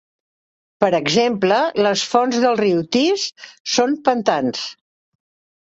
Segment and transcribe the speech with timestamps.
[0.83, 3.27] Per exemple, les fonts del riu Tees
[3.75, 4.69] són pantans.